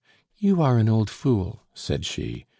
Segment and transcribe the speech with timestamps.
[0.39, 2.47] "You are an old fool!" said she.